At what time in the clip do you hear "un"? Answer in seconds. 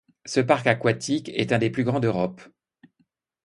1.53-1.59